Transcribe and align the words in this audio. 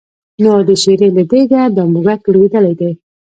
نو 0.43 0.53
د 0.67 0.69
شېرې 0.81 1.09
له 1.15 1.23
دېګه 1.31 1.61
دا 1.75 1.83
موږک 1.93 2.21
لوېدلی 2.33 2.73
دی. 2.79 2.91